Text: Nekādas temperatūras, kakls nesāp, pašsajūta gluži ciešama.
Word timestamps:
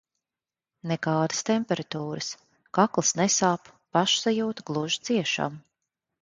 Nekādas 0.91 1.41
temperatūras, 1.49 2.29
kakls 2.77 3.13
nesāp, 3.21 3.69
pašsajūta 3.99 4.67
gluži 4.71 5.05
ciešama. 5.11 5.63